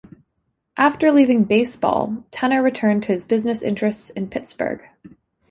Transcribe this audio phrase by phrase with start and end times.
[0.77, 4.87] After leaving baseball, Tener returned to his business interests in Pittsburgh.